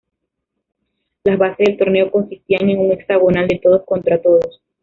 [1.25, 4.59] Las bases del torneo consistían en un hexagonal de todos contra todos.